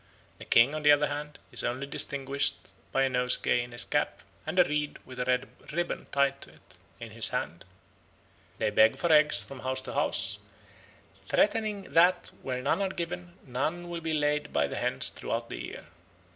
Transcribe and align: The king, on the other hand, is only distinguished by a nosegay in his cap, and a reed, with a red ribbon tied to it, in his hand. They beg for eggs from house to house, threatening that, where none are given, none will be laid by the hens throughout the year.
The 0.39 0.45
king, 0.45 0.73
on 0.73 0.81
the 0.81 0.91
other 0.91 1.05
hand, 1.05 1.37
is 1.51 1.63
only 1.63 1.85
distinguished 1.85 2.69
by 2.91 3.03
a 3.03 3.07
nosegay 3.09 3.61
in 3.63 3.71
his 3.71 3.83
cap, 3.85 4.21
and 4.47 4.57
a 4.57 4.63
reed, 4.63 4.97
with 5.05 5.19
a 5.19 5.25
red 5.25 5.47
ribbon 5.71 6.07
tied 6.11 6.41
to 6.41 6.53
it, 6.55 6.77
in 6.99 7.11
his 7.11 7.29
hand. 7.29 7.65
They 8.57 8.71
beg 8.71 8.97
for 8.97 9.11
eggs 9.13 9.43
from 9.43 9.59
house 9.59 9.83
to 9.83 9.93
house, 9.93 10.39
threatening 11.29 11.93
that, 11.93 12.31
where 12.41 12.63
none 12.63 12.81
are 12.81 12.89
given, 12.89 13.37
none 13.45 13.89
will 13.89 14.01
be 14.01 14.15
laid 14.15 14.51
by 14.51 14.65
the 14.65 14.77
hens 14.77 15.09
throughout 15.09 15.51
the 15.51 15.61
year. 15.63 15.85